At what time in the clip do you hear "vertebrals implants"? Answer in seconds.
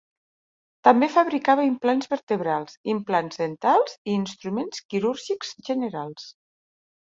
2.13-3.43